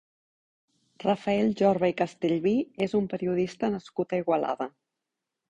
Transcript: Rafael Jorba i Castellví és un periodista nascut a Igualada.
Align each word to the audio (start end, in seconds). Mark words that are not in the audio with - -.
Rafael 1.03 1.51
Jorba 1.59 1.89
i 1.91 1.95
Castellví 1.99 2.55
és 2.87 2.97
un 3.01 3.11
periodista 3.13 3.71
nascut 3.77 4.19
a 4.19 4.23
Igualada. 4.25 4.71